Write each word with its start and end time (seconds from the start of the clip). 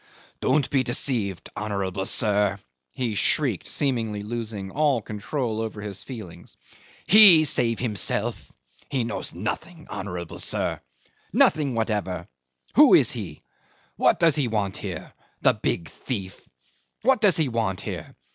"Don't 0.39 0.67
be 0.71 0.81
deceived, 0.81 1.51
honourable 1.55 2.07
sir!" 2.07 2.57
he 2.95 3.13
shrieked, 3.13 3.67
seemingly 3.67 4.23
losing 4.23 4.71
all 4.71 4.99
control 4.99 5.61
over 5.61 5.79
his 5.79 6.03
feelings. 6.03 6.57
"He 7.07 7.45
save 7.45 7.77
himself! 7.77 8.51
He 8.89 9.03
knows 9.03 9.31
nothing, 9.31 9.85
honourable 9.91 10.39
sir 10.39 10.81
nothing 11.31 11.75
whatever. 11.75 12.27
Who 12.73 12.95
is 12.95 13.11
he? 13.11 13.43
What 13.95 14.19
does 14.19 14.35
he 14.35 14.47
want 14.47 14.77
here 14.77 15.13
the 15.43 15.53
big 15.53 15.87
thief? 15.89 16.49
What 17.03 17.21
does 17.21 17.37
he 17.37 17.47
want 17.47 17.81
here? 17.81 18.15